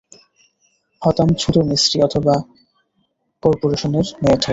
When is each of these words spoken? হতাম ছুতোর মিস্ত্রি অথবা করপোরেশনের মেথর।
হতাম 1.01 1.29
ছুতোর 1.39 1.65
মিস্ত্রি 1.71 1.97
অথবা 2.07 2.35
করপোরেশনের 3.43 4.07
মেথর। 4.23 4.49